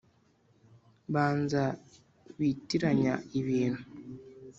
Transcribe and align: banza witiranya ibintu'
banza 1.13 1.63
witiranya 2.37 3.13
ibintu' 3.39 3.83